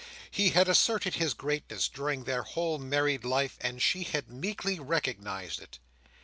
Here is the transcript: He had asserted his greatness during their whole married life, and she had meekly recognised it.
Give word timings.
He 0.31 0.49
had 0.49 0.67
asserted 0.67 1.13
his 1.13 1.35
greatness 1.35 1.87
during 1.87 2.23
their 2.23 2.41
whole 2.41 2.79
married 2.79 3.23
life, 3.23 3.59
and 3.61 3.79
she 3.79 4.01
had 4.01 4.31
meekly 4.31 4.79
recognised 4.79 5.59
it. 5.61 5.77